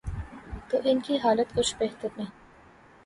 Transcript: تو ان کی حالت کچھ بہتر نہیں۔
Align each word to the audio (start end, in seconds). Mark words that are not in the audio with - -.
تو 0.69 0.77
ان 0.83 0.99
کی 0.99 1.17
حالت 1.17 1.55
کچھ 1.55 1.75
بہتر 1.79 2.07
نہیں۔ 2.17 2.31